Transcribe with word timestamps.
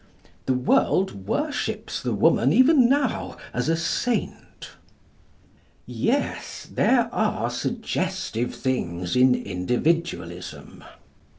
The 0.47 0.55
world 0.55 1.27
worships 1.27 2.01
the 2.01 2.15
woman, 2.15 2.51
even 2.51 2.89
now, 2.89 3.37
as 3.53 3.69
a 3.69 3.75
saint. 3.77 4.71
Yes; 5.85 6.67
there 6.73 7.07
are 7.13 7.51
suggestive 7.51 8.55
things 8.55 9.15
in 9.15 9.35
Individualism. 9.35 10.83